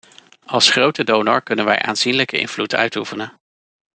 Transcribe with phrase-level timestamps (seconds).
[0.45, 3.39] Als grote donor kunnen wij aanzienlijke invloed uitoefenen.